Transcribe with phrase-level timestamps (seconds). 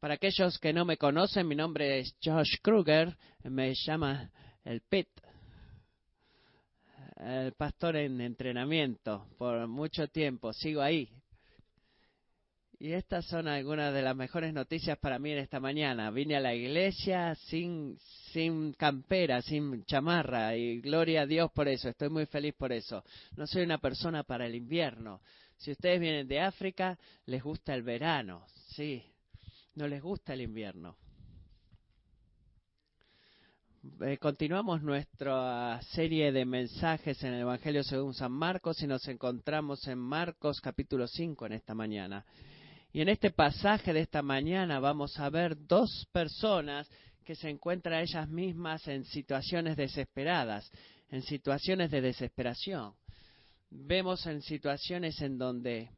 [0.00, 4.30] Para aquellos que no me conocen, mi nombre es Josh Kruger, me llama
[4.64, 5.08] el Pit,
[7.18, 11.10] el pastor en entrenamiento por mucho tiempo, sigo ahí.
[12.78, 16.10] Y estas son algunas de las mejores noticias para mí en esta mañana.
[16.10, 17.98] Vine a la iglesia sin,
[18.32, 23.04] sin campera, sin chamarra, y gloria a Dios por eso, estoy muy feliz por eso.
[23.36, 25.20] No soy una persona para el invierno.
[25.58, 29.04] Si ustedes vienen de África, les gusta el verano, sí,
[29.80, 30.94] no les gusta el invierno.
[34.02, 39.88] Eh, continuamos nuestra serie de mensajes en el Evangelio según San Marcos y nos encontramos
[39.88, 42.26] en Marcos capítulo 5 en esta mañana.
[42.92, 46.86] Y en este pasaje de esta mañana vamos a ver dos personas
[47.24, 50.70] que se encuentran ellas mismas en situaciones desesperadas,
[51.08, 52.92] en situaciones de desesperación.
[53.70, 55.88] Vemos en situaciones en donde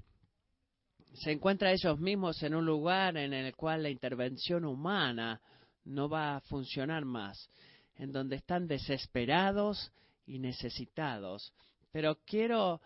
[1.14, 5.40] se encuentran ellos mismos en un lugar en el cual la intervención humana
[5.84, 7.50] no va a funcionar más
[7.96, 9.92] en donde están desesperados
[10.26, 11.52] y necesitados.
[11.90, 12.80] Pero quiero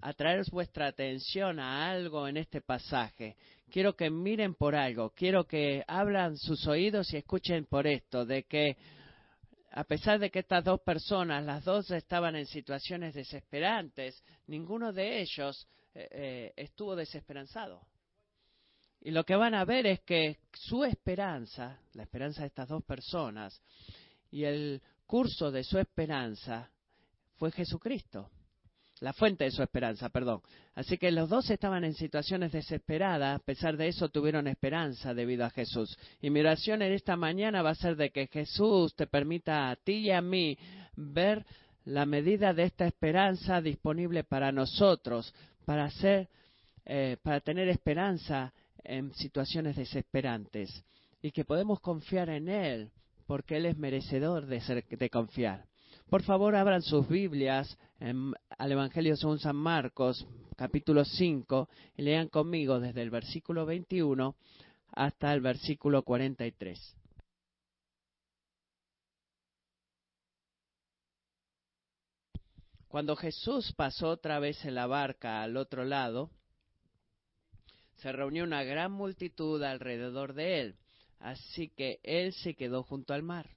[0.00, 3.36] atraer vuestra atención a algo en este pasaje.
[3.70, 8.44] Quiero que miren por algo, quiero que abran sus oídos y escuchen por esto, de
[8.44, 8.76] que
[9.70, 15.20] a pesar de que estas dos personas, las dos estaban en situaciones desesperantes, ninguno de
[15.20, 17.80] ellos eh, eh, estuvo desesperanzado.
[19.00, 22.84] Y lo que van a ver es que su esperanza, la esperanza de estas dos
[22.84, 23.60] personas,
[24.30, 26.70] y el curso de su esperanza
[27.36, 28.30] fue Jesucristo,
[29.00, 30.42] la fuente de su esperanza, perdón.
[30.74, 35.44] Así que los dos estaban en situaciones desesperadas, a pesar de eso tuvieron esperanza debido
[35.44, 35.96] a Jesús.
[36.20, 39.76] Y mi oración en esta mañana va a ser de que Jesús te permita a
[39.76, 40.58] ti y a mí
[40.96, 41.46] ver
[41.84, 45.32] la medida de esta esperanza disponible para nosotros,
[45.68, 46.30] para hacer,
[46.86, 50.82] eh, para tener esperanza en situaciones desesperantes
[51.20, 52.90] y que podemos confiar en Él
[53.26, 55.66] porque Él es merecedor de, ser, de confiar.
[56.08, 61.68] Por favor, abran sus Biblias al Evangelio según San Marcos, capítulo 5,
[61.98, 64.36] y lean conmigo desde el versículo 21
[64.92, 66.97] hasta el versículo 43.
[72.88, 76.30] Cuando Jesús pasó otra vez en la barca al otro lado,
[77.96, 80.78] se reunió una gran multitud alrededor de él
[81.20, 83.48] Así que él se quedó junto al mar.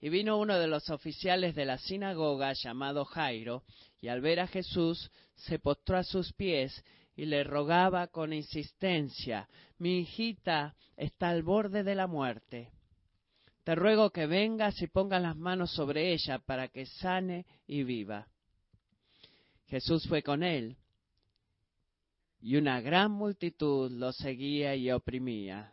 [0.00, 3.62] Y vino uno de los oficiales de la sinagoga llamado Jairo,
[4.00, 6.84] y al ver a Jesús se postró a sus pies
[7.14, 9.48] y le rogaba con insistencia,
[9.78, 12.72] mi hijita está al borde de la muerte.
[13.64, 18.26] Te ruego que vengas y pongas las manos sobre ella para que sane y viva.
[19.66, 20.76] Jesús fue con él,
[22.40, 25.72] y una gran multitud lo seguía y oprimía.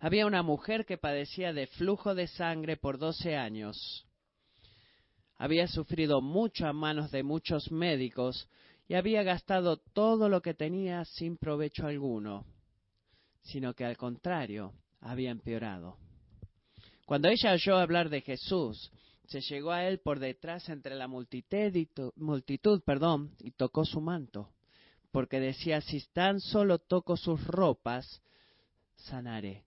[0.00, 4.06] Había una mujer que padecía de flujo de sangre por doce años.
[5.36, 8.48] Había sufrido mucho a manos de muchos médicos
[8.88, 12.44] y había gastado todo lo que tenía sin provecho alguno,
[13.42, 14.74] sino que al contrario
[15.06, 15.96] había empeorado.
[17.06, 18.90] Cuando ella oyó hablar de Jesús,
[19.26, 24.52] se llegó a él por detrás entre la multitud multitud, perdón, y tocó su manto,
[25.10, 28.22] porque decía, si tan solo toco sus ropas,
[28.96, 29.64] sanaré.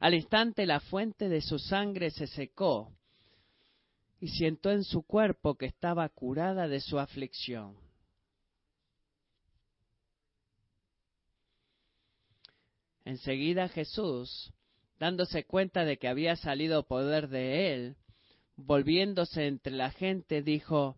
[0.00, 2.92] Al instante la fuente de su sangre se secó
[4.20, 7.83] y siento en su cuerpo que estaba curada de su aflicción.
[13.04, 14.52] Enseguida Jesús,
[14.98, 17.96] dándose cuenta de que había salido poder de él,
[18.56, 20.96] volviéndose entre la gente, dijo,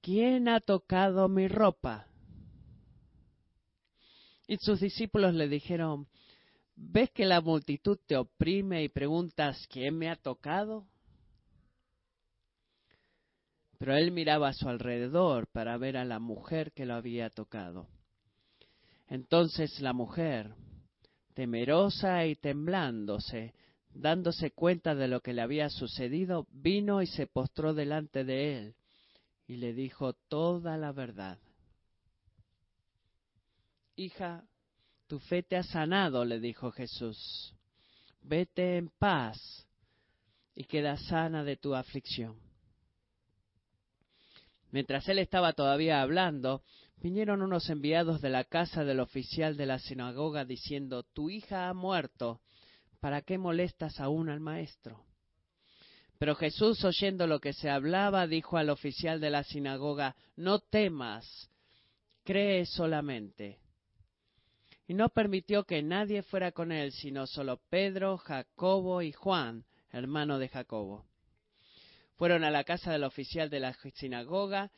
[0.00, 2.06] ¿quién ha tocado mi ropa?
[4.46, 6.08] Y sus discípulos le dijeron,
[6.82, 10.86] ¿Ves que la multitud te oprime y preguntas quién me ha tocado?
[13.78, 17.86] Pero él miraba a su alrededor para ver a la mujer que lo había tocado.
[19.08, 20.54] Entonces la mujer,
[21.40, 23.54] temerosa y temblándose,
[23.94, 28.74] dándose cuenta de lo que le había sucedido, vino y se postró delante de él
[29.46, 31.38] y le dijo toda la verdad.
[33.96, 34.44] Hija,
[35.06, 37.54] tu fe te ha sanado, le dijo Jesús.
[38.20, 39.66] Vete en paz
[40.54, 42.36] y queda sana de tu aflicción.
[44.72, 46.62] Mientras él estaba todavía hablando,
[46.96, 51.74] vinieron unos enviados de la casa del oficial de la sinagoga diciendo, Tu hija ha
[51.74, 52.40] muerto,
[53.00, 55.04] ¿para qué molestas aún al maestro?
[56.18, 61.50] Pero Jesús, oyendo lo que se hablaba, dijo al oficial de la sinagoga, No temas,
[62.24, 63.58] cree solamente.
[64.86, 70.38] Y no permitió que nadie fuera con él, sino solo Pedro, Jacobo y Juan, hermano
[70.38, 71.09] de Jacobo.
[72.20, 74.70] Fueron a la casa del oficial de la sinagoga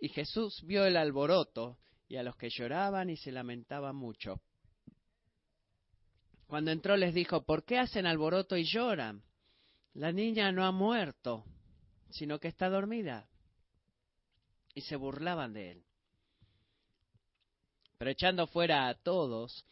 [0.00, 1.76] y Jesús vio el alboroto
[2.08, 4.40] y a los que lloraban y se lamentaban mucho.
[6.46, 9.22] Cuando entró les dijo, ¿por qué hacen alboroto y lloran?
[9.92, 11.44] La niña no ha muerto,
[12.08, 13.28] sino que está dormida.
[14.72, 15.84] Y se burlaban de él.
[17.98, 19.66] Pero echando fuera a todos,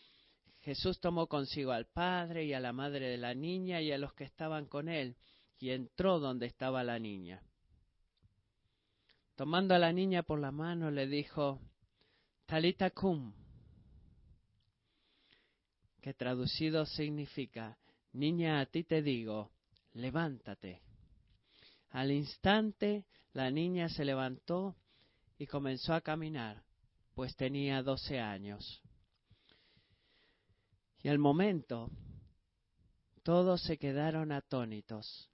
[0.61, 4.13] Jesús tomó consigo al padre y a la madre de la niña y a los
[4.13, 5.17] que estaban con él,
[5.67, 7.43] y entró donde estaba la niña.
[9.35, 11.61] Tomando a la niña por la mano, le dijo,
[12.47, 13.35] Talita cum,
[16.01, 17.77] que traducido significa,
[18.13, 19.51] niña, a ti te digo,
[19.95, 20.83] levántate.
[21.91, 24.77] Al instante la niña se levantó
[25.37, 26.63] y comenzó a caminar,
[27.17, 28.85] pues tenía doce años.
[31.03, 31.91] Y al momento
[33.25, 35.29] todos se quedaron atónitos.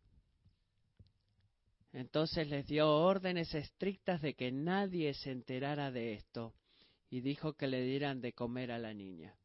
[1.93, 6.55] Entonces les dio órdenes estrictas de que nadie se enterara de esto
[7.11, 9.37] y dijo que le dieran de comer a la niña.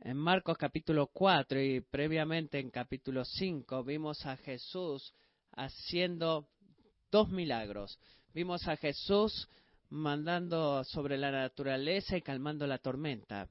[0.00, 5.12] En Marcos capítulo 4 y previamente en capítulo 5 vimos a Jesús
[5.50, 6.48] haciendo
[7.10, 7.98] dos milagros.
[8.32, 9.48] Vimos a Jesús
[9.90, 13.48] mandando sobre la naturaleza y calmando la tormenta.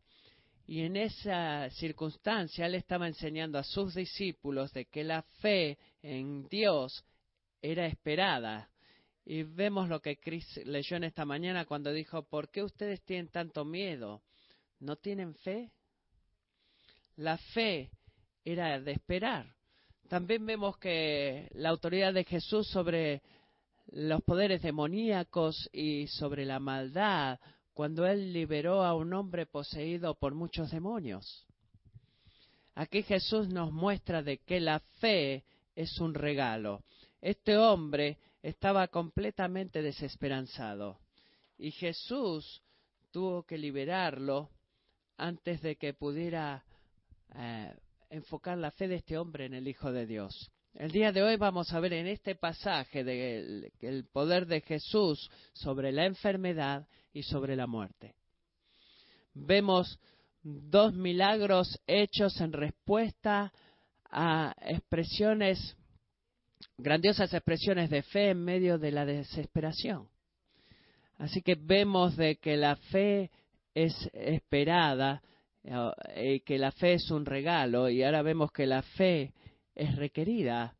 [0.68, 6.46] Y en esa circunstancia él estaba enseñando a sus discípulos de que la fe en
[6.50, 7.06] Dios
[7.62, 8.70] era esperada.
[9.24, 13.30] Y vemos lo que Chris leyó en esta mañana cuando dijo, ¿por qué ustedes tienen
[13.30, 14.22] tanto miedo?
[14.80, 15.72] ¿No tienen fe?
[17.16, 17.90] La fe
[18.44, 19.56] era de esperar.
[20.10, 23.22] También vemos que la autoridad de Jesús sobre
[23.88, 27.40] los poderes demoníacos y sobre la maldad
[27.78, 31.46] cuando él liberó a un hombre poseído por muchos demonios.
[32.74, 35.44] Aquí Jesús nos muestra de que la fe
[35.76, 36.82] es un regalo.
[37.22, 40.98] Este hombre estaba completamente desesperanzado
[41.60, 42.64] y Jesús
[43.12, 44.50] tuvo que liberarlo
[45.16, 46.66] antes de que pudiera
[47.36, 47.76] eh,
[48.10, 50.52] enfocar la fe de este hombre en el Hijo de Dios.
[50.78, 55.28] El día de hoy vamos a ver en este pasaje de el poder de Jesús
[55.52, 58.14] sobre la enfermedad y sobre la muerte.
[59.34, 60.00] Vemos
[60.44, 63.52] dos milagros hechos en respuesta
[64.12, 65.76] a expresiones,
[66.78, 70.08] grandiosas expresiones de fe en medio de la desesperación.
[71.18, 73.32] Así que vemos de que la fe
[73.74, 75.24] es esperada,
[75.64, 79.34] eh, que la fe es un regalo y ahora vemos que la fe
[79.78, 80.76] es requerida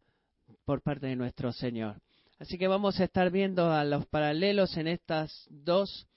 [0.66, 2.02] por parte de nuestro Señor.
[2.40, 6.08] Así que vamos a estar viendo a los paralelos en estas dos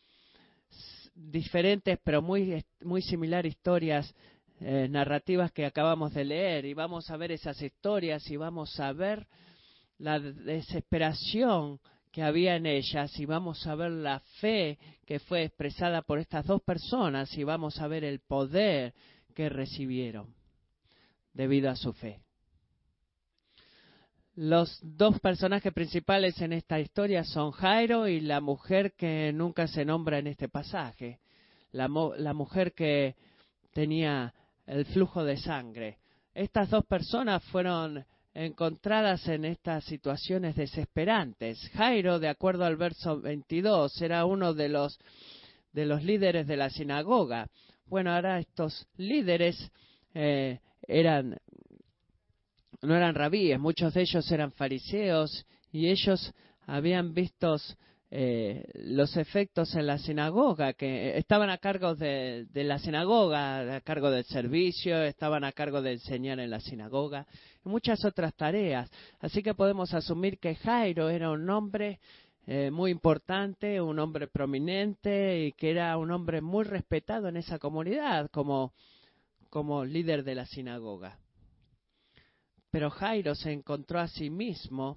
[1.14, 4.14] diferentes pero muy, muy similares historias
[4.60, 8.92] eh, narrativas que acabamos de leer y vamos a ver esas historias y vamos a
[8.92, 9.26] ver
[9.98, 11.78] la desesperación
[12.10, 16.46] que había en ellas y vamos a ver la fe que fue expresada por estas
[16.46, 18.94] dos personas y vamos a ver el poder
[19.34, 20.34] que recibieron
[21.34, 22.20] debido a su fe.
[24.36, 29.84] Los dos personajes principales en esta historia son Jairo y la mujer que nunca se
[29.84, 31.18] nombra en este pasaje,
[31.72, 33.16] la, mujer que
[33.72, 34.32] tenía
[34.66, 35.98] el flujo de sangre.
[36.32, 41.58] Estas dos personas fueron encontradas en estas situaciones desesperantes.
[41.74, 44.96] Jairo, de acuerdo al verso 22, era uno de los,
[45.72, 47.48] de los líderes de la sinagoga.
[47.86, 49.72] Bueno, ahora estos líderes
[50.14, 51.36] eh, eran
[52.82, 56.32] no eran rabíes, muchos de ellos eran fariseos y ellos
[56.66, 57.56] habían visto
[58.12, 64.10] eh, los efectos en la sinagoga, que estaban a cargo de, la sinagoga, a cargo
[64.10, 67.26] del servicio, estaban a cargo de enseñar en la sinagoga
[67.64, 68.90] y muchas otras tareas.
[69.20, 72.00] Así que podemos asumir que Jairo era un hombre
[72.46, 77.60] eh, muy importante, un hombre prominente y que era un hombre muy respetado en esa
[77.60, 78.72] comunidad como,
[79.50, 81.18] como líder de la sinagoga.
[82.70, 84.96] Pero Jairo se encontró a sí mismo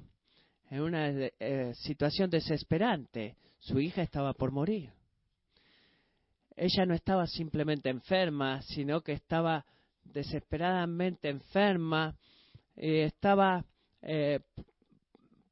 [0.69, 3.35] en una eh, situación desesperante.
[3.59, 4.91] Su hija estaba por morir.
[6.55, 9.65] Ella no estaba simplemente enferma, sino que estaba
[10.03, 12.15] desesperadamente enferma,
[12.75, 13.65] estaba
[14.01, 14.39] eh,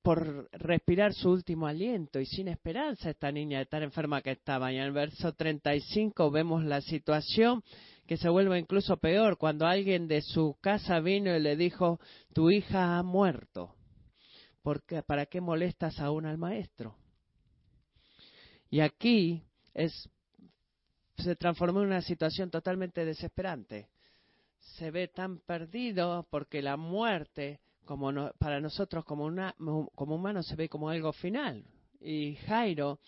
[0.01, 4.71] por respirar su último aliento y sin esperanza esta niña de estar enferma que estaba.
[4.71, 7.63] Y en el verso 35 vemos la situación
[8.11, 11.97] que se vuelve incluso peor cuando alguien de su casa vino y le dijo,
[12.33, 13.73] tu hija ha muerto.
[14.61, 16.97] porque, ¿para qué molestas aún al maestro?
[18.69, 19.41] Y aquí
[19.73, 20.09] es,
[21.19, 23.87] se transformó en una situación totalmente desesperante.
[24.59, 29.55] Se ve tan perdido porque la muerte, como para nosotros como, una,
[29.95, 31.63] como humanos, se ve como algo final.
[32.01, 32.99] Y Jairo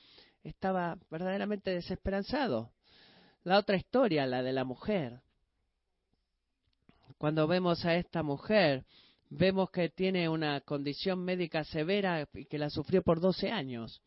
[0.45, 2.72] estaba verdaderamente desesperanzado.
[3.43, 5.19] La otra historia, la de la mujer.
[7.17, 8.85] Cuando vemos a esta mujer,
[9.29, 14.01] vemos que tiene una condición médica severa y que la sufrió por 12 años.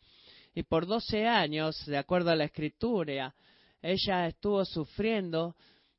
[0.55, 3.35] Y por 12 años, de acuerdo a la escritura,
[3.83, 5.55] ella estuvo sufriendo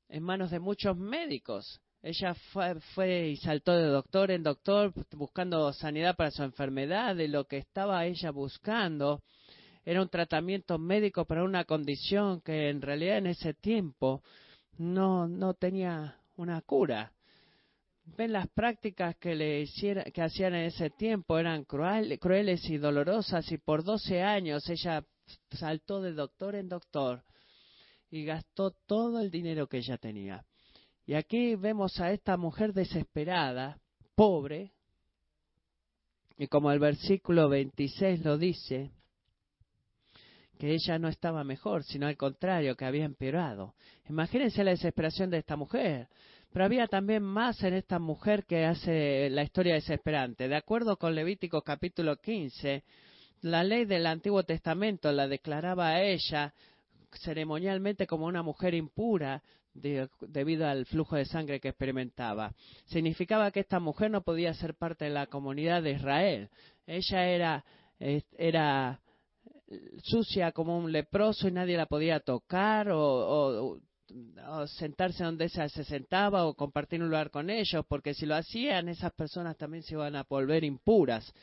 [0.10, 1.79] en manos de muchos médicos.
[2.01, 2.36] Ella
[2.96, 7.58] fue, y saltó de doctor en doctor buscando sanidad para su enfermedad y lo que
[7.58, 9.22] estaba ella buscando
[9.88, 14.22] era un tratamiento médico para una condición que en realidad en ese tiempo
[14.77, 17.13] no, no tenía una cura
[18.17, 23.86] ven las prácticas que le hacían en ese tiempo eran crueles y dolorosas y por
[23.86, 25.06] 12 años ella
[25.51, 27.24] saltó de doctor en doctor
[28.10, 30.46] y gastó todo el dinero que ella tenía.
[31.06, 33.79] Y aquí vemos a esta mujer desesperada,
[34.15, 34.72] pobre,
[36.38, 38.91] y como el versículo 26 lo dice,
[40.58, 43.76] que ella no estaba mejor, sino al contrario, que había empeorado.
[44.10, 46.08] Imagínense la desesperación de esta mujer.
[46.52, 50.48] Pero había también más en esta mujer que hace la historia desesperante.
[50.48, 52.84] De acuerdo con Levítico capítulo 15,
[53.42, 56.54] la ley del Antiguo Testamento la declaraba a ella
[57.22, 62.54] ceremonialmente como una mujer impura debido al flujo de sangre que experimentaba.
[62.86, 66.50] Significaba que esta mujer no podía ser parte de la comunidad de Israel.
[66.88, 67.66] Ella era,
[68.00, 69.00] era
[70.04, 73.80] sucia como un leproso y nadie la podía tocar o
[74.68, 78.90] sentarse donde ella se sentaba o compartir un lugar con ellos, porque si lo hacían,
[78.90, 81.34] esas personas también se iban a volver impuras.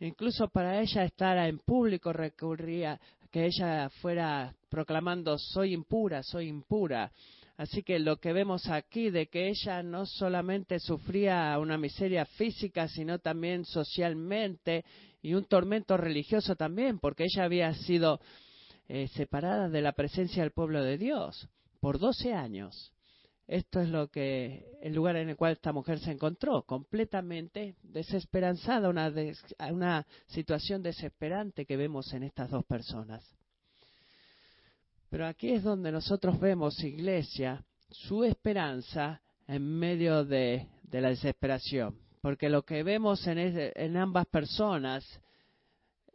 [0.00, 7.12] Incluso para ella estar en público recurría que ella fuera proclamando soy impura, soy impura.
[7.56, 12.88] Así que lo que vemos aquí de que ella no solamente sufría una miseria física,
[12.88, 14.84] sino también socialmente
[15.24, 18.20] y un tormento religioso también, porque ella había sido
[18.88, 21.48] eh, separada de la presencia del pueblo de Dios
[21.80, 22.92] por 12 años.
[23.46, 28.90] Esto es lo que el lugar en el cual esta mujer se encontró, completamente desesperanzada,
[28.90, 29.10] una,
[29.70, 33.26] una situación desesperante que vemos en estas dos personas.
[35.08, 42.03] Pero aquí es donde nosotros vemos, iglesia, su esperanza en medio de, la desesperación.
[42.24, 45.04] Porque lo que vemos en, ambas personas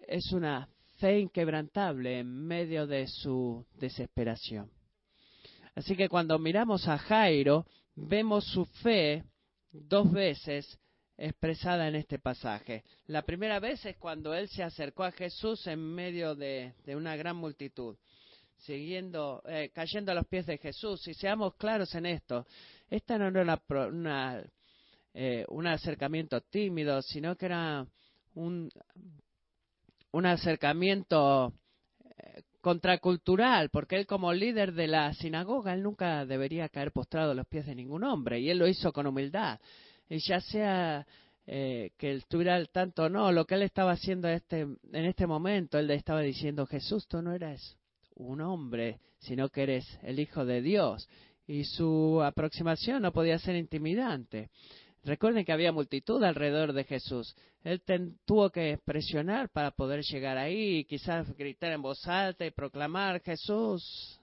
[0.07, 4.71] es una fe inquebrantable en medio de su desesperación.
[5.75, 9.23] Así que cuando miramos a Jairo, vemos su fe
[9.71, 10.79] dos veces
[11.15, 12.83] expresada en este pasaje.
[13.05, 17.35] La primera vez es cuando él se acercó a Jesús en medio de, una gran
[17.35, 17.95] multitud,
[18.57, 21.07] siguiendo, eh, cayendo a los pies de Jesús.
[21.07, 22.47] Y seamos claros en esto,
[22.89, 23.61] esta no era
[23.91, 24.43] una,
[25.13, 27.85] eh, un acercamiento tímido, sino que era
[28.35, 28.69] un,
[30.11, 31.53] un acercamiento
[32.61, 37.47] contracultural, porque él como líder de la sinagoga, él nunca debería caer postrado a los
[37.47, 39.59] pies de ningún hombre, y él lo hizo con humildad.
[40.09, 41.05] Y ya sea
[41.47, 45.05] eh, que él estuviera al tanto o no, lo que él estaba haciendo este, en
[45.05, 47.77] este momento, él le estaba diciendo, Jesús, tú no eres
[48.15, 51.07] un hombre, sino que eres el Hijo de Dios.
[51.47, 54.49] Y su aproximación no podía ser intimidante.
[55.03, 57.35] Recuerden que había multitud alrededor de Jesús.
[57.63, 57.81] Él
[58.25, 63.21] tuvo que presionar para poder llegar ahí y quizás gritar en voz alta y proclamar
[63.21, 64.19] Jesús.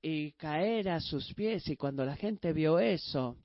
[0.00, 1.68] Y caer a sus pies.
[1.68, 3.36] Y cuando la gente vio eso,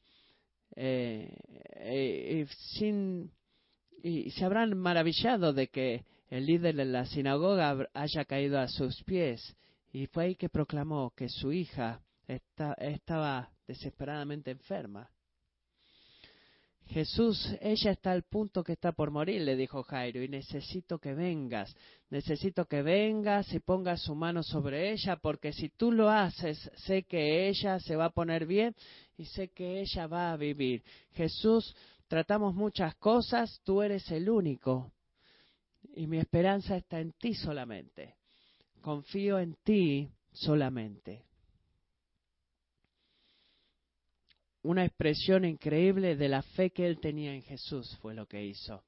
[0.75, 1.35] eh,
[1.75, 2.45] eh,
[2.75, 3.31] sin,
[4.01, 9.03] y se habrán maravillado de que el líder de la sinagoga haya caído a sus
[9.03, 9.55] pies.
[9.91, 12.01] Y fue ahí que proclamó que su hija
[12.77, 15.09] estaba desesperadamente enferma.
[16.87, 21.13] Jesús, ella está al punto que está por morir, le dijo Jairo, y necesito que
[21.13, 21.73] vengas,
[22.09, 27.03] necesito que vengas y pongas su mano sobre ella, porque si tú lo haces, sé
[27.03, 28.75] que ella se va a poner bien
[29.17, 30.83] y sé que ella va a vivir.
[31.13, 31.73] Jesús,
[32.09, 34.91] tratamos muchas cosas, tú eres el único,
[35.95, 38.15] y mi esperanza está en ti solamente.
[38.81, 41.30] Confío en ti solamente.
[44.63, 48.83] Una expresión increíble de la fe que él tenía en Jesús fue lo que hizo.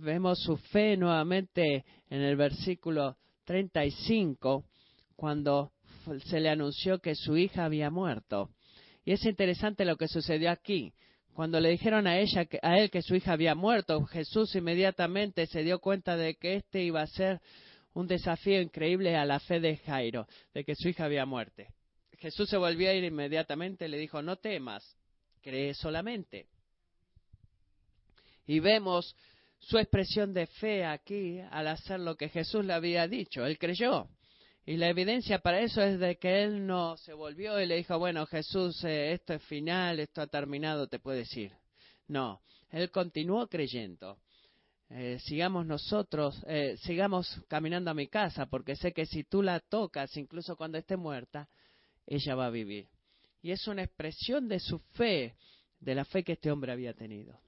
[0.00, 4.64] Vemos su fe nuevamente en el versículo 35
[5.16, 5.72] cuando
[6.26, 8.50] se le anunció que su hija había muerto.
[9.04, 10.92] Y es interesante lo que sucedió aquí.
[11.34, 15.62] Cuando le dijeron a ella a él que su hija había muerto, Jesús inmediatamente se
[15.62, 17.40] dio cuenta de que este iba a ser
[17.94, 21.62] un desafío increíble a la fe de Jairo, de que su hija había muerto.
[22.22, 24.96] Jesús se volvió a ir inmediatamente y le dijo, no temas,
[25.42, 26.46] cree solamente.
[28.46, 29.16] Y vemos
[29.58, 33.44] su expresión de fe aquí al hacer lo que Jesús le había dicho.
[33.44, 34.08] Él creyó.
[34.64, 37.98] Y la evidencia para eso es de que él no se volvió y le dijo,
[37.98, 41.50] bueno, Jesús, eh, esto es final, esto ha terminado, te puedes ir.
[42.06, 44.20] No, él continuó creyendo.
[44.90, 49.58] Eh, sigamos nosotros, eh, sigamos caminando a mi casa, porque sé que si tú la
[49.58, 51.48] tocas, incluso cuando esté muerta,
[52.06, 52.88] ella va a vivir.
[53.42, 55.34] Y es una expresión de su fe,
[55.80, 57.40] de la fe que este hombre había tenido.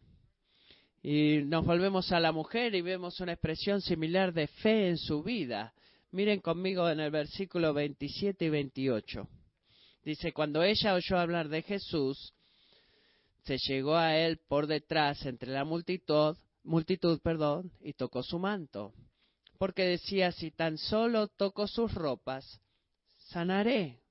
[1.02, 5.22] Y nos volvemos a la mujer y vemos una expresión similar de fe en su
[5.22, 5.74] vida.
[6.12, 9.28] Miren conmigo en el versículo 27 y 28.
[10.04, 12.32] Dice, cuando ella oyó hablar de Jesús,
[13.44, 18.94] se llegó a él por detrás entre la multitud, multitud, perdón, y tocó su manto,
[19.58, 22.60] porque decía, si tan solo toco sus ropas,
[23.18, 24.03] sanaré.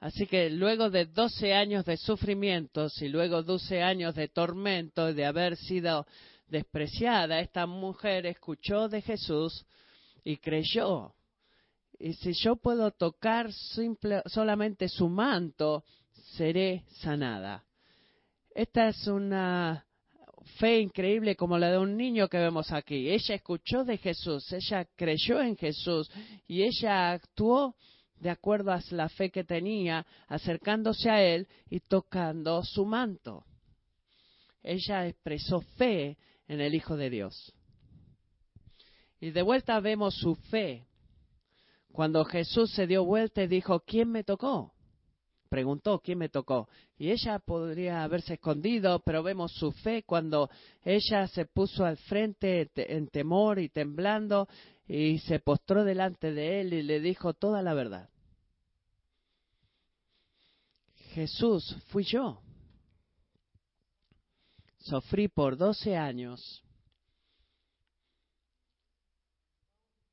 [0.00, 5.26] Así que luego de doce años de sufrimientos y luego doce años de tormento, de
[5.26, 6.06] haber sido
[6.46, 9.66] despreciada, esta mujer escuchó de Jesús
[10.24, 11.14] y creyó.
[11.98, 15.84] Y si yo puedo tocar simple, solamente su manto,
[16.36, 17.64] seré sanada.
[18.54, 19.84] Esta es una
[20.58, 23.10] fe increíble como la de un niño que vemos aquí.
[23.10, 26.08] Ella escuchó de Jesús, ella creyó en Jesús
[26.46, 27.74] y ella actuó
[28.20, 33.44] de acuerdo a la fe que tenía, acercándose a él y tocando su manto.
[34.62, 37.54] Ella expresó fe en el Hijo de Dios.
[39.20, 40.86] Y de vuelta vemos su fe.
[41.92, 44.72] Cuando Jesús se dio vuelta y dijo, ¿quién me tocó?
[45.48, 46.68] Preguntó, ¿quién me tocó?
[46.98, 50.50] Y ella podría haberse escondido, pero vemos su fe cuando
[50.84, 54.46] ella se puso al frente en temor y temblando
[54.86, 58.10] y se postró delante de él y le dijo toda la verdad.
[61.14, 62.42] Jesús, fui yo.
[64.78, 66.62] Sufrí por doce años.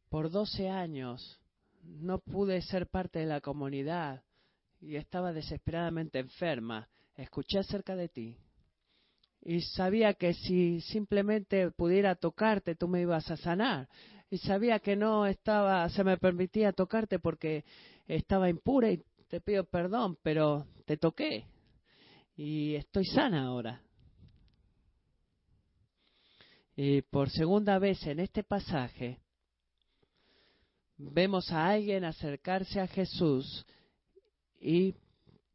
[0.10, 1.42] Por doce años
[1.84, 4.25] no pude ser parte de la comunidad
[4.86, 6.88] y estaba desesperadamente enferma.
[7.16, 8.38] Escuché acerca de ti.
[9.42, 13.90] Y sabía que si simplemente pudiera tocarte tú me ibas a sanar.
[14.30, 17.64] Y sabía que no estaba se me permitía tocarte porque
[18.08, 21.46] estaba impura y te pido perdón pero te toqué.
[22.36, 23.82] Y estoy sana ahora.
[26.76, 29.20] Y por segunda vez en este pasaje
[30.98, 33.66] vemos a alguien acercarse a Jesús
[34.66, 34.96] y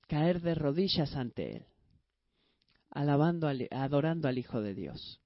[0.06, 1.66] caer de rodillas ante él,
[2.90, 5.20] alabando, adorando al Hijo de Dios.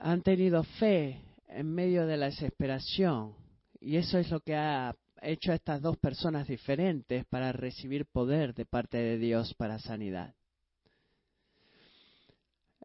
[0.00, 3.36] Han tenido fe en medio de la desesperación
[3.80, 8.52] y eso es lo que ha hecho a estas dos personas diferentes para recibir poder
[8.54, 10.34] de parte de Dios para sanidad.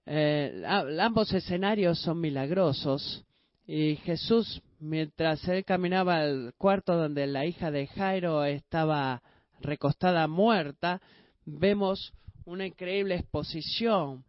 [0.06, 3.26] Eh, ambos escenarios son milagrosos
[3.66, 9.22] y Jesús, mientras él caminaba al cuarto donde la hija de Jairo estaba
[9.62, 11.02] recostada muerta,
[11.46, 12.14] vemos
[12.46, 14.26] una increíble exposición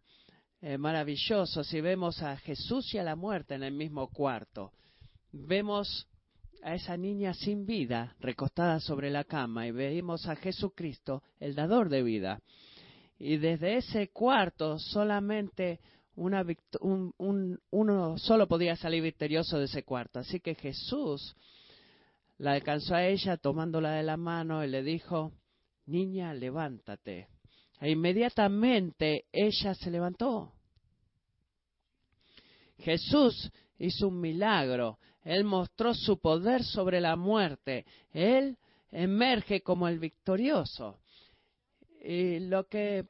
[0.61, 1.63] eh, maravillosa.
[1.63, 4.71] Si vemos a Jesús y a la muerte en el mismo cuarto,
[5.33, 6.07] vemos
[6.63, 11.89] a esa niña sin vida recostada sobre la cama y vemos a Jesucristo, el dador
[11.89, 12.41] de vida.
[13.19, 15.79] Y desde ese cuarto solamente
[16.15, 16.45] una
[16.79, 20.19] un, uno solo podía salir victorioso de ese cuarto.
[20.19, 21.35] Así que Jesús
[22.37, 25.31] la alcanzó a ella tomándola de la mano y le dijo,
[25.85, 27.27] niña, levántate.
[27.79, 30.53] E inmediatamente ella se levantó.
[32.79, 34.99] Jesús hizo un milagro.
[35.23, 37.85] Él mostró su poder sobre la muerte.
[38.11, 38.57] Él
[38.91, 40.99] emerge como el victorioso.
[42.01, 43.05] Y lo que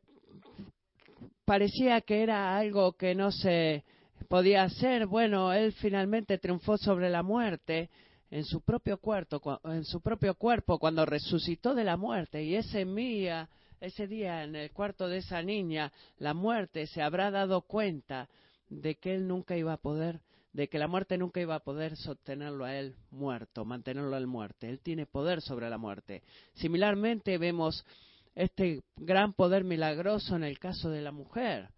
[1.45, 3.83] parecía que era algo que no se
[4.27, 7.89] podía hacer, bueno, él finalmente triunfó sobre la muerte
[8.31, 12.83] en su propio cuerpo, en su propio cuerpo cuando resucitó de la muerte y ese
[12.85, 18.27] día, ese día en el cuarto de esa niña, la muerte se habrá dado cuenta
[18.69, 20.19] de que él nunca iba a poder
[20.53, 24.69] de que la muerte nunca iba a poder sostenerlo a él muerto, mantenerlo al muerte.
[24.69, 26.23] Él tiene poder sobre la muerte.
[26.53, 27.85] Similarmente vemos
[28.35, 31.69] este gran poder milagroso en el caso de la mujer,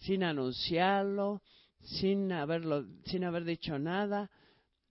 [0.00, 1.42] sin anunciarlo,
[1.80, 4.30] sin haberlo, sin haber dicho nada,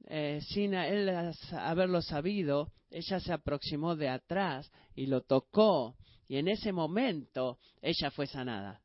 [0.06, 1.10] eh, sin él
[1.52, 5.96] haberlo sabido, ella se aproximó de atrás y lo tocó
[6.28, 8.82] y en ese momento ella fue sanada.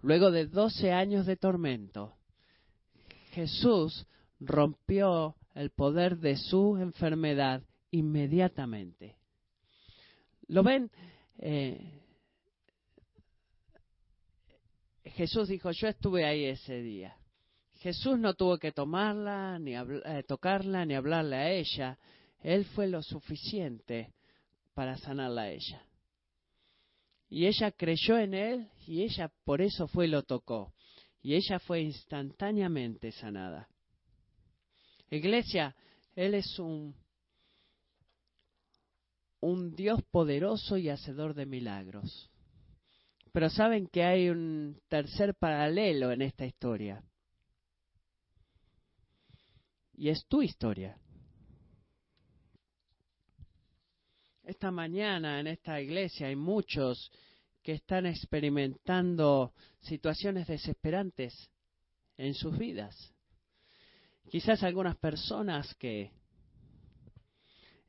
[0.00, 2.14] Luego de doce años de tormento,
[3.30, 4.06] Jesús
[4.38, 7.62] rompió el poder de su enfermedad
[7.94, 9.16] inmediatamente.
[10.48, 10.90] ¿Lo ven?
[11.38, 12.00] Eh,
[15.04, 17.16] Jesús dijo, yo estuve ahí ese día.
[17.78, 21.98] Jesús no tuvo que tomarla, ni eh, tocarla, ni hablarle a ella.
[22.40, 24.12] Él fue lo suficiente
[24.74, 25.86] para sanarla a ella.
[27.28, 30.74] Y ella creyó en él y ella por eso fue y lo tocó.
[31.22, 33.68] Y ella fue instantáneamente sanada.
[35.10, 35.74] Iglesia,
[36.14, 36.94] Él es un,
[39.44, 42.30] un Dios poderoso y hacedor de milagros.
[43.30, 47.02] Pero saben que hay un tercer paralelo en esta historia.
[49.96, 50.98] Y es tu historia.
[54.44, 57.10] Esta mañana en esta iglesia hay muchos
[57.62, 61.50] que están experimentando situaciones desesperantes
[62.16, 63.12] en sus vidas.
[64.30, 66.12] Quizás algunas personas que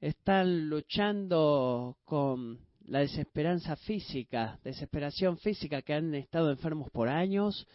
[0.07, 7.67] están luchando con la desesperanza física, desesperación física, que han estado enfermos por años,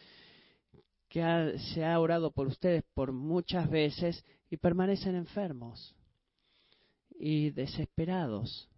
[1.09, 5.97] que se ha orado por ustedes por muchas veces y permanecen enfermos
[7.19, 8.69] y desesperados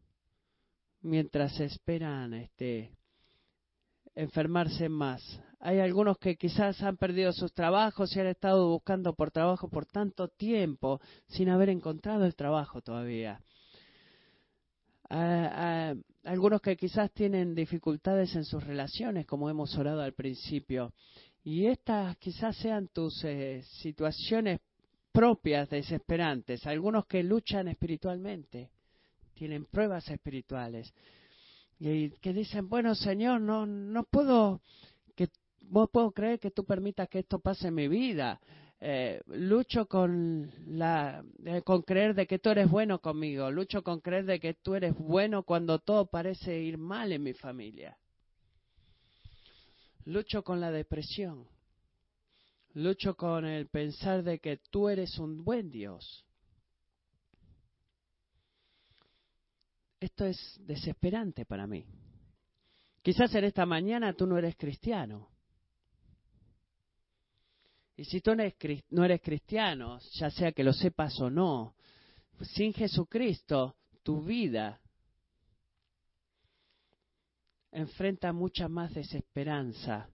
[1.03, 2.97] mientras esperan este
[4.15, 5.23] enfermarse más.
[5.65, 9.87] Hay algunos que quizás han perdido sus trabajos y han estado buscando por trabajo por
[9.87, 13.41] tanto tiempo sin haber encontrado el trabajo todavía
[16.25, 20.93] algunos que quizás tienen dificultades en sus relaciones, como hemos orado al principio.
[21.45, 24.61] Y estas quizás sean tus eh, situaciones
[25.11, 26.67] propias desesperantes.
[26.67, 28.71] Algunos que luchan espiritualmente,
[29.35, 30.93] tienen pruebas espirituales.
[31.79, 34.63] Y que dicen, bueno, Señor, no, no puedo,
[35.73, 38.41] no puedo creer que tú permitas que esto pase en mi vida.
[38.79, 44.01] Eh, lucho con, la, eh, con creer de que tú eres bueno conmigo, lucho con
[44.01, 47.97] creer de que tú eres bueno cuando todo parece ir mal en mi familia.
[50.05, 51.47] Lucho con la depresión,
[52.75, 56.27] lucho con el pensar de que tú eres un buen Dios.
[60.01, 61.87] Esto es desesperante para mí.
[63.01, 65.32] Quizás en esta mañana tú no eres cristiano
[67.97, 71.75] y si tú no eres cristiano, ya sea que lo sepas o no,
[72.41, 74.81] sin Jesucristo, tu vida
[77.71, 80.09] enfrenta mucha más desesperanza.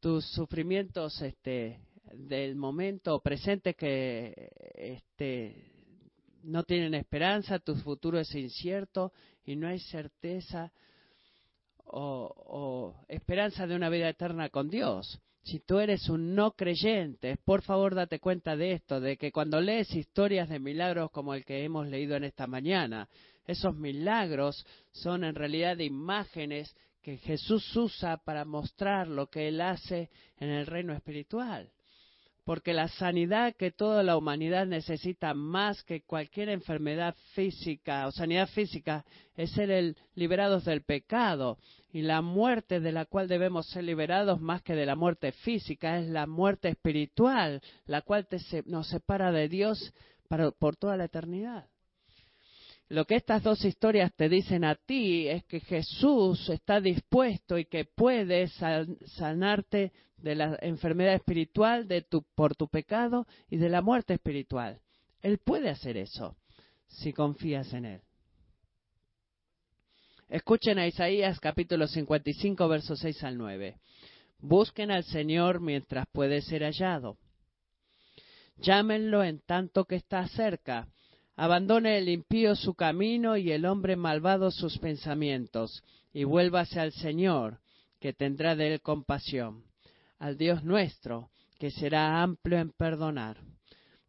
[0.00, 1.80] Tus sufrimientos este,
[2.12, 5.72] del momento presente que este,
[6.42, 9.12] no tienen esperanza, tu futuro es incierto
[9.44, 10.72] y no hay certeza
[11.84, 15.20] o, o esperanza de una vida eterna con Dios.
[15.44, 19.60] Si tú eres un no creyente, por favor date cuenta de esto, de que cuando
[19.60, 23.10] lees historias de milagros como el que hemos leído en esta mañana,
[23.46, 30.08] esos milagros son en realidad imágenes que Jesús usa para mostrar lo que Él hace
[30.38, 31.70] en el reino espiritual.
[32.44, 38.48] Porque la sanidad que toda la humanidad necesita más que cualquier enfermedad física o sanidad
[38.48, 39.04] física
[39.36, 41.58] es ser el, liberados del pecado
[41.94, 46.00] y la muerte de la cual debemos ser liberados más que de la muerte física
[46.00, 48.26] es la muerte espiritual, la cual
[48.66, 49.94] nos separa de Dios
[50.58, 51.68] por toda la eternidad.
[52.88, 57.66] Lo que estas dos historias te dicen a ti es que Jesús está dispuesto y
[57.66, 63.82] que puede sanarte de la enfermedad espiritual de tu, por tu pecado y de la
[63.82, 64.80] muerte espiritual.
[65.22, 66.36] Él puede hacer eso
[66.88, 68.00] si confías en Él.
[70.28, 73.76] Escuchen a Isaías capítulo 55, versos 6 al 9.
[74.40, 77.18] Busquen al Señor mientras puede ser hallado.
[78.56, 80.88] Llámenlo en tanto que está cerca.
[81.36, 85.82] Abandone el impío su camino y el hombre malvado sus pensamientos,
[86.12, 87.58] y vuélvase al Señor,
[88.00, 89.64] que tendrá de él compasión,
[90.18, 93.38] al Dios nuestro, que será amplio en perdonar.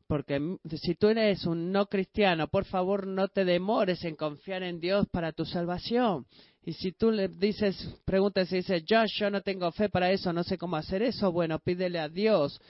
[0.07, 0.39] Porque
[0.81, 5.07] si tú eres un no cristiano, por favor no te demores en confiar en Dios
[5.09, 6.27] para tu salvación.
[6.61, 10.31] Y si tú le dices, preguntas y dices, Josh, yo no tengo fe para eso,
[10.31, 12.61] no sé cómo hacer eso, bueno, pídele a Dios,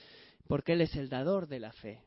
[0.47, 2.01] porque Él es el dador de la fe.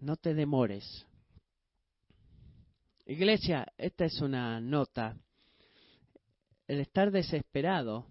[0.00, 1.06] No te demores.
[3.06, 5.16] Iglesia, esta es una nota.
[6.66, 8.06] El estar desesperado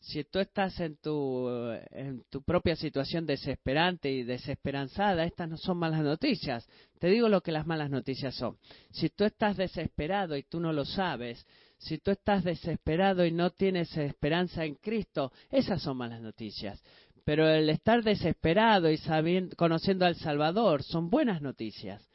[0.00, 1.48] si tú estás en tu,
[1.90, 6.66] en tu propia situación desesperante y desesperanzada, estas no son malas noticias.
[6.98, 8.58] Te digo lo que las malas noticias son.
[8.90, 11.44] Si tú estás desesperado y tú no lo sabes,
[11.78, 16.82] si tú estás desesperado y no tienes esperanza en Cristo, esas son malas noticias.
[17.24, 22.08] Pero el estar desesperado y sabiendo, conociendo al Salvador son buenas noticias.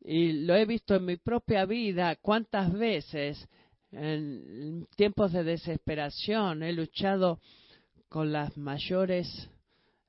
[0.00, 3.48] Y lo he visto en mi propia vida cuántas veces
[3.96, 7.40] en tiempos de desesperación he luchado
[8.08, 9.48] con las mayores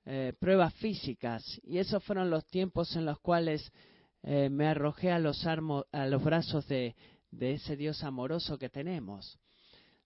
[0.05, 3.71] eh, pruebas físicas y esos fueron los tiempos en los cuales
[4.23, 6.95] eh, me arrojé a los, a los brazos de,
[7.31, 9.39] de ese Dios amoroso que tenemos.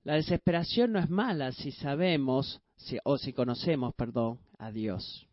[0.03, 2.61] La desesperación no es mala si sabemos
[3.03, 5.28] o si conocemos, perdón, a Dios.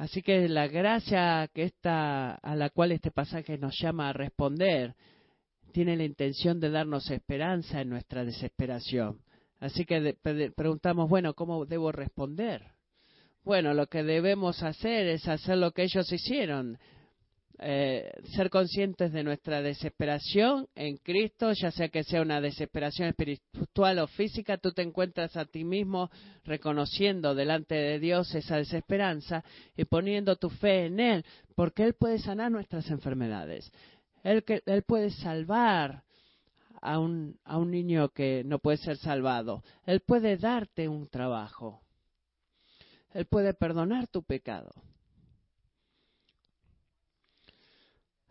[0.00, 4.94] Así que la gracia que está, a la cual este pasaje nos llama a responder
[5.72, 9.20] tiene la intención de darnos esperanza en nuestra desesperación.
[9.58, 10.16] Así que
[10.56, 12.62] preguntamos, bueno, ¿cómo debo responder?
[13.44, 16.78] Bueno, lo que debemos hacer es hacer lo que ellos hicieron,
[17.62, 23.98] eh, ser conscientes de nuestra desesperación en Cristo, ya sea que sea una desesperación espiritual
[23.98, 26.10] o física, tú te encuentras a ti mismo
[26.44, 29.44] reconociendo delante de Dios esa desesperanza
[29.76, 33.70] y poniendo tu fe en Él, porque Él puede sanar nuestras enfermedades.
[34.22, 36.02] Él, él puede salvar
[36.80, 39.62] a un, a un niño que no puede ser salvado.
[39.84, 41.82] Él puede darte un trabajo.
[43.12, 44.72] Él puede perdonar tu pecado.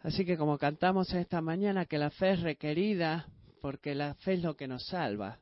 [0.02, 3.28] Así que como cantamos esta mañana, que la fe es requerida,
[3.62, 5.40] porque la fe es lo que nos salva.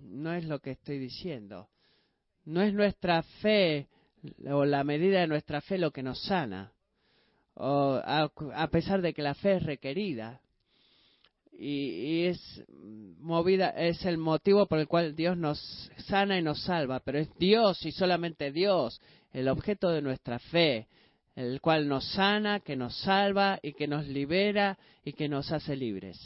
[0.00, 1.68] No es lo que estoy diciendo.
[2.44, 3.88] No es nuestra fe
[4.46, 6.72] o la medida de nuestra fe lo que nos sana.
[7.54, 10.40] O a, pesar de que la fe es requerida.
[11.52, 12.64] Y, y, es
[13.18, 17.28] movida, es el motivo por el cual Dios nos sana y nos salva, pero es
[17.38, 18.98] Dios y solamente Dios
[19.32, 20.88] el objeto de nuestra fe,
[21.34, 25.76] el cual nos sana, que nos salva y que nos libera y que nos hace
[25.76, 26.18] libres.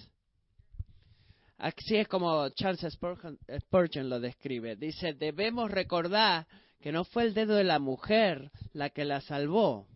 [1.59, 4.77] Así es como Charles Spurgeon lo describe.
[4.77, 6.47] Dice, debemos recordar
[6.81, 9.87] que no fue el dedo de la mujer la que la salvó,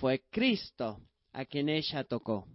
[0.00, 1.00] fue Cristo
[1.32, 2.46] a quien ella tocó.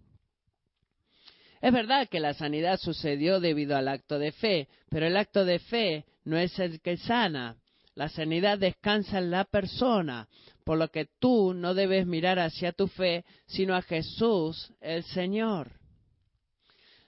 [1.62, 5.60] Es verdad que la sanidad sucedió debido al acto de fe, pero el acto de
[5.60, 7.56] fe no es el que sana.
[7.93, 10.28] La sanidad descansa en la persona,
[10.72, 15.82] por lo que tú no debes mirar hacia tu fe, sino a Jesús, el Señor.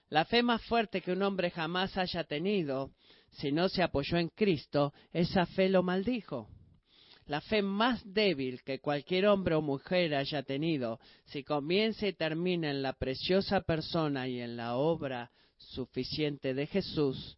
[0.10, 2.92] La fe más fuerte que un hombre jamás haya tenido,
[3.32, 6.50] si no se apoyó en Cristo, esa fe lo maldijo.
[7.28, 12.70] La fe más débil que cualquier hombre o mujer haya tenido, si comienza y termina
[12.70, 17.38] en la preciosa persona y en la obra suficiente de Jesús,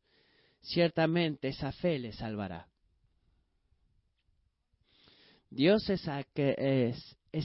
[0.59, 2.67] ciertamente esa fe le salvará.
[5.55, 6.05] Dios es,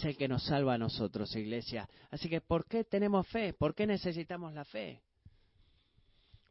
[0.04, 1.88] el que nos salva a nosotros, iglesia.
[2.10, 3.52] Así que, ¿por qué tenemos fe?
[3.52, 5.00] ¿Por qué necesitamos la fe?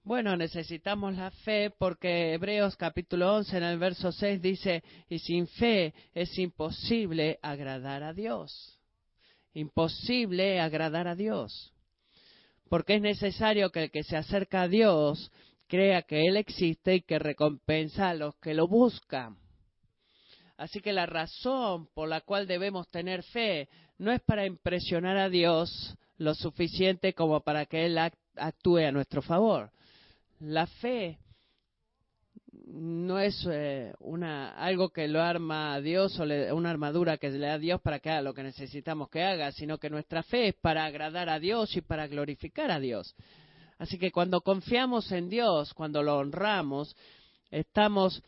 [0.05, 5.47] Bueno, necesitamos la fe porque Hebreos capítulo 11 en el verso 6 dice, y sin
[5.47, 8.79] fe es imposible agradar a Dios.
[9.53, 11.73] Imposible agradar a Dios.
[12.69, 15.29] Porque es necesario que el que se acerca a Dios
[15.67, 19.48] crea que Él existe y que recompensa a los que lo buscan.
[20.59, 25.29] Así que la razón por la cual debemos tener fe no es para impresionar a
[25.29, 29.71] Dios lo suficiente como para que Él actúe a nuestro favor.
[30.41, 31.17] La fe
[32.65, 37.47] no es eh, una, algo que lo arma a Dios o una armadura que le
[37.47, 40.49] da a Dios para que haga lo que necesitamos que haga, sino que nuestra fe
[40.49, 43.15] es para agradar a Dios y para glorificar a Dios.
[43.77, 46.97] Así que cuando confiamos en Dios, cuando lo honramos,
[47.49, 48.21] estamos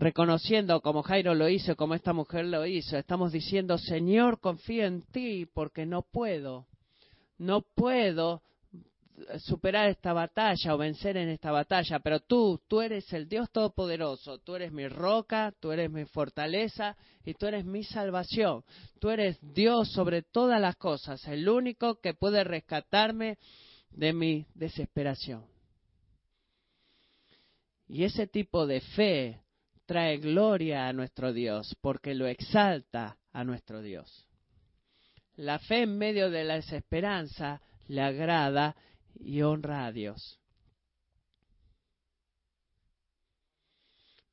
[0.00, 5.02] reconociendo como Jairo lo hizo, como esta mujer lo hizo, estamos diciendo, Señor, confío en
[5.02, 6.66] ti porque no puedo,
[7.36, 8.42] no puedo
[9.40, 14.38] superar esta batalla o vencer en esta batalla, pero tú, tú eres el Dios Todopoderoso,
[14.38, 18.64] tú eres mi roca, tú eres mi fortaleza y tú eres mi salvación.
[19.00, 23.36] Tú eres Dios sobre todas las cosas, el único que puede rescatarme
[23.90, 25.44] de mi desesperación.
[27.86, 29.42] Y ese tipo de fe
[29.90, 34.24] trae gloria a nuestro Dios, porque lo exalta a nuestro Dios.
[35.34, 38.76] La fe en medio de la desesperanza le agrada
[39.18, 40.38] y honra a Dios.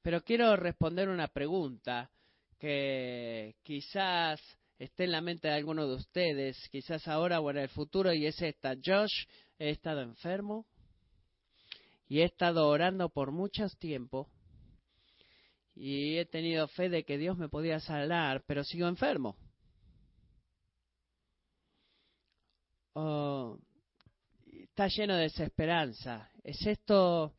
[0.03, 2.11] Pero quiero responder una pregunta
[2.59, 4.39] que quizás
[4.77, 8.27] esté en la mente de alguno de ustedes, quizás ahora o en el futuro, y
[8.27, 8.75] es esta.
[8.75, 9.25] Josh,
[9.57, 10.67] ¿he estado enfermo?
[12.09, 14.29] y he estado orando por mucho tiempo
[15.79, 19.37] y he tenido fe de que Dios me podía sanar, pero sigo enfermo.
[22.93, 23.59] Oh,
[24.45, 26.31] está lleno de desesperanza.
[26.43, 27.35] ¿Es esto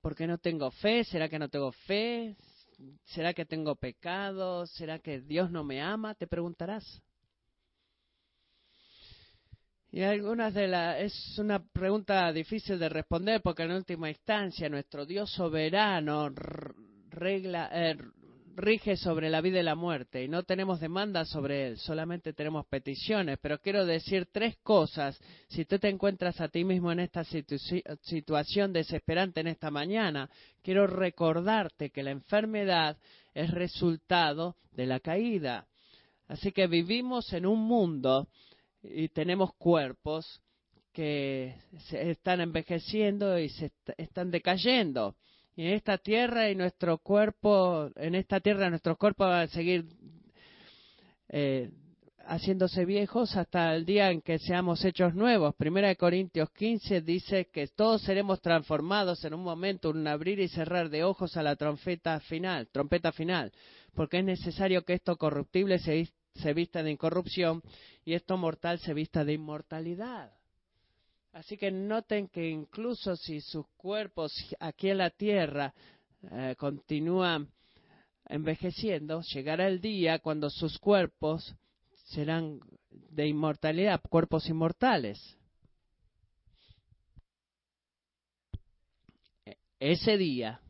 [0.00, 1.04] porque no tengo fe?
[1.04, 2.36] ¿Será que no tengo fe?
[3.04, 4.66] ¿Será que tengo pecado?
[4.66, 6.14] ¿Será que Dios no me ama?
[6.14, 7.02] Te preguntarás.
[9.90, 15.04] Y algunas de las es una pregunta difícil de responder porque en última instancia nuestro
[15.04, 16.30] Dios soberano
[17.12, 17.96] regla eh,
[18.56, 22.66] rige sobre la vida y la muerte y no tenemos demandas sobre él, solamente tenemos
[22.66, 25.18] peticiones, pero quiero decir tres cosas.
[25.48, 30.28] Si tú te encuentras a ti mismo en esta situación desesperante en esta mañana,
[30.62, 32.96] quiero recordarte que la enfermedad
[33.34, 35.66] es resultado de la caída.
[36.28, 38.28] Así que vivimos en un mundo
[38.82, 40.40] y tenemos cuerpos
[40.92, 41.56] que
[41.88, 45.16] se están envejeciendo y se están decayendo.
[45.54, 49.84] Y en esta tierra y nuestro cuerpo, en esta tierra nuestros cuerpos van a seguir
[51.28, 51.70] eh,
[52.26, 55.54] haciéndose viejos hasta el día en que seamos hechos nuevos.
[55.54, 60.48] Primera de Corintios 15 dice que todos seremos transformados en un momento, un abrir y
[60.48, 63.52] cerrar de ojos a la trompeta final, trompeta final,
[63.94, 67.62] porque es necesario que esto corruptible se, se vista de incorrupción
[68.04, 70.32] y esto mortal se vista de inmortalidad.
[71.32, 75.72] Así que noten que incluso si sus cuerpos aquí en la tierra
[76.30, 77.48] eh, continúan
[78.26, 81.54] envejeciendo, llegará el día cuando sus cuerpos
[82.04, 85.38] serán de inmortalidad, cuerpos inmortales.
[89.46, 90.60] E-, ese día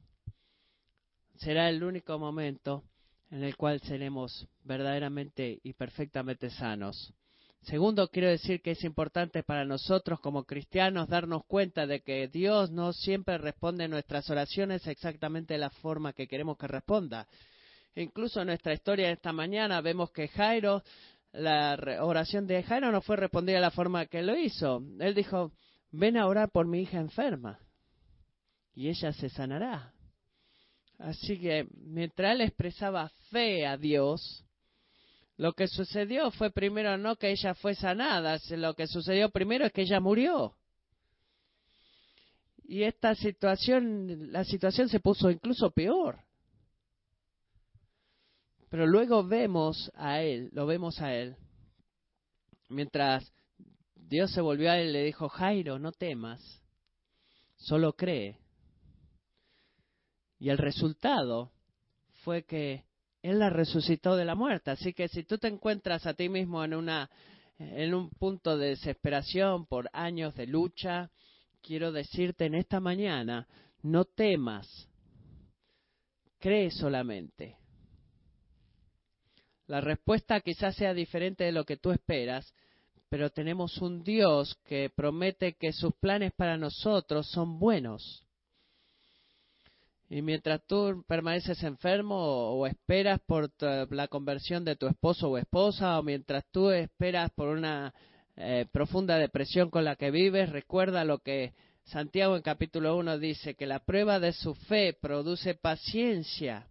[1.39, 2.85] será el único momento
[3.31, 7.13] en el cual seremos verdaderamente y perfectamente sanos.
[7.63, 12.73] Segundo, quiero decir que es importante para nosotros como cristianos darnos cuenta de que Dios
[12.73, 17.29] no siempre responde nuestras oraciones exactamente de la forma que queremos que responda.
[17.95, 20.83] Incluso en nuestra historia de esta mañana vemos que Jairo,
[21.33, 24.83] la oración de Jairo no fue respondida de la forma que lo hizo.
[24.99, 25.53] Él dijo,
[25.93, 27.61] ven a orar por mi hija enferma
[28.75, 29.93] y ella se sanará.
[30.99, 34.45] Así que mientras él expresaba fe a Dios,
[35.37, 39.73] lo que sucedió fue primero no que ella fue sanada, lo que sucedió primero es
[39.73, 40.57] que ella murió.
[42.65, 46.21] Y esta situación, la situación se puso incluso peor.
[48.69, 51.37] Pero luego vemos a él, lo vemos a él,
[52.69, 53.31] mientras
[53.95, 56.63] Dios se volvió a él y le dijo, Jairo, no temas,
[57.57, 58.39] solo cree.
[60.39, 61.53] Y el resultado
[62.25, 62.85] fue que
[63.23, 64.73] él la resucitó de la muerte.
[64.73, 67.09] Así que si tú te encuentras a ti mismo en, una,
[67.59, 71.11] en un punto de desesperación por años de lucha,
[71.63, 73.47] quiero decirte en esta mañana,
[73.83, 74.89] no temas,
[76.39, 77.57] cree solamente.
[79.69, 82.53] La respuesta quizás sea diferente de lo que tú esperas,
[83.09, 88.25] pero tenemos un Dios que promete que sus planes para nosotros son buenos.
[90.13, 93.51] Y mientras tú permaneces enfermo o, esperas por
[93.91, 97.95] la conversión de tu esposo o esposa, o mientras tú esperas por una
[98.37, 103.55] eh, profunda depresión con la que vives, recuerda lo que Santiago en capítulo 1 dice,
[103.55, 106.69] que la prueba de su fe produce paciencia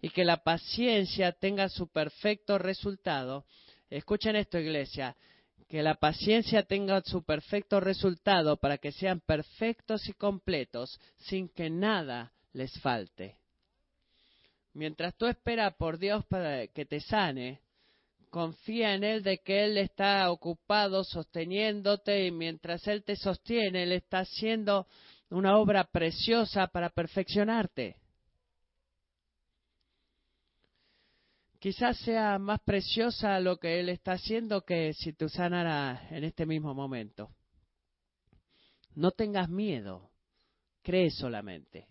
[0.00, 3.46] y que la paciencia tenga su perfecto resultado.
[3.90, 5.16] Escuchen esto, iglesia,
[5.68, 11.68] que la paciencia tenga su perfecto resultado para que sean perfectos y completos sin que
[11.68, 13.36] nada les falte.
[14.72, 17.60] Mientras tú esperas por Dios para que te sane,
[18.30, 23.92] confía en Él de que Él está ocupado sosteniéndote y mientras Él te sostiene, Él
[23.92, 24.86] está haciendo
[25.30, 27.96] una obra preciosa para perfeccionarte.
[31.58, 36.46] Quizás sea más preciosa lo que Él está haciendo que si tú sanara en este
[36.46, 37.30] mismo momento.
[38.94, 40.10] No tengas miedo,
[40.82, 41.88] cree solamente.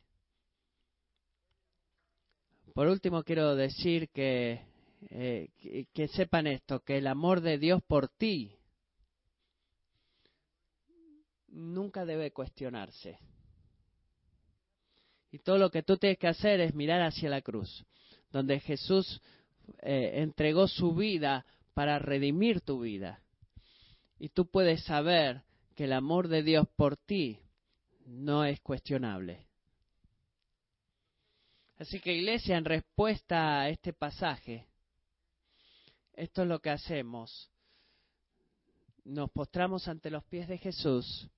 [2.73, 4.61] Por último, quiero decir que,
[5.09, 5.49] eh,
[5.93, 8.57] que sepan esto, que el amor de Dios por ti
[11.47, 13.17] nunca debe cuestionarse.
[15.31, 17.85] Y todo lo que tú tienes que hacer es mirar hacia la cruz,
[18.31, 19.21] donde Jesús
[19.81, 23.21] eh, entregó su vida para redimir tu vida.
[24.19, 25.43] Y tú puedes saber
[25.75, 27.39] que el amor de Dios por ti
[28.05, 29.45] no es cuestionable.
[31.77, 34.67] Así que iglesia, en respuesta a este pasaje,
[36.13, 37.51] esto es lo que hacemos.
[39.03, 41.29] Nos postramos ante los pies de Jesús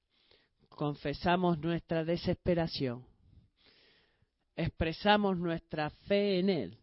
[0.80, 3.06] confesamos nuestra desesperación,
[4.56, 6.78] expresamos nuestra fe en Él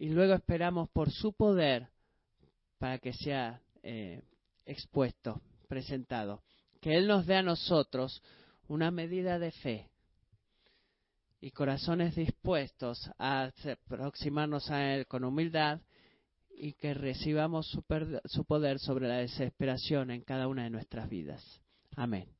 [0.00, 1.88] y luego esperamos por su poder
[2.78, 4.22] para que sea eh,
[4.64, 6.42] expuesto, presentado.
[6.80, 8.22] Que Él nos dé a nosotros
[8.66, 9.90] una medida de fe
[11.42, 13.52] y corazones dispuestos a
[13.84, 15.82] aproximarnos a Él con humildad
[16.48, 17.84] y que recibamos su,
[18.24, 21.44] su poder sobre la desesperación en cada una de nuestras vidas.
[21.94, 22.39] Amén.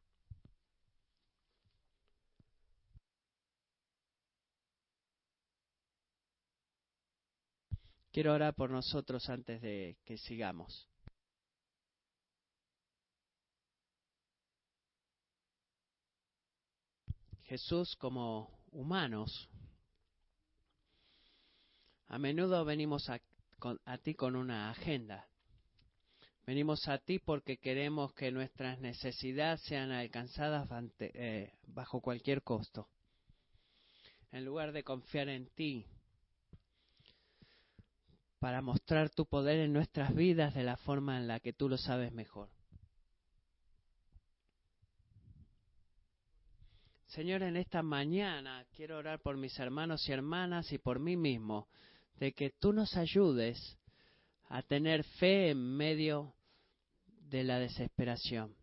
[8.13, 10.89] Quiero orar por nosotros antes de que sigamos.
[17.45, 19.49] Jesús como humanos,
[22.07, 23.21] a menudo venimos a,
[23.99, 25.29] ti con una agenda.
[26.47, 32.89] Venimos a ti porque queremos que nuestras necesidades sean alcanzadas eh, bajo cualquier costo.
[34.33, 35.87] En lugar de confiar en ti,
[38.41, 41.77] para mostrar tu poder en nuestras vidas de la forma en la que tú lo
[41.77, 42.49] sabes mejor.
[47.09, 51.69] Señor, en esta mañana quiero orar por mis hermanos y hermanas y por mí mismo,
[52.19, 53.79] de que tú nos ayudes
[54.49, 56.35] a tener fe en medio
[57.29, 58.55] de la desesperación.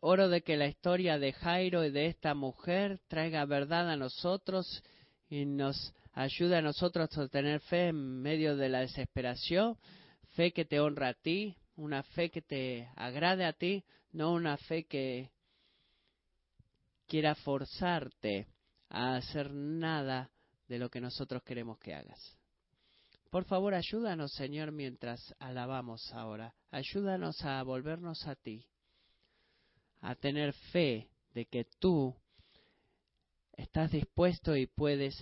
[0.00, 4.82] Oro de que la historia de Jairo y de esta mujer traiga verdad a nosotros
[5.28, 5.92] y nos
[6.22, 9.78] ayude a nosotros a tener fe en medio de la desesperación,
[10.34, 14.58] fe que te honra a ti, una fe que te agrade a ti, no una
[14.58, 15.30] fe que
[17.06, 18.48] quiera forzarte
[18.90, 20.30] a hacer nada
[20.68, 22.36] de lo que nosotros queremos que hagas.
[23.30, 26.54] Por favor, ayúdanos, Señor, mientras alabamos ahora.
[26.70, 28.66] Ayúdanos a volvernos a ti,
[30.00, 32.14] a tener fe de que tú
[33.52, 35.14] estás dispuesto y puedes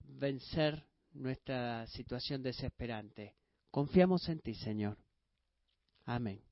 [0.00, 3.34] vencer nuestra situación desesperante.
[3.70, 4.98] Confiamos en ti, Señor.
[6.04, 6.42] Amén.